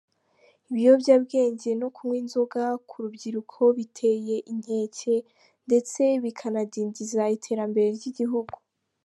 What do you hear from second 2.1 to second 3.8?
inzoga ku rubyiruko